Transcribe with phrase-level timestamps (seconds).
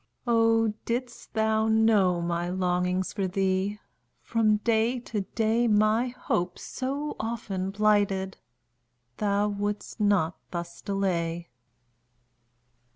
[0.25, 3.77] Oh, didst thou know my longings For thee,
[4.23, 8.39] from day to day, My hopes, so often blighted,
[9.17, 11.49] Thou wouldst not thus delay!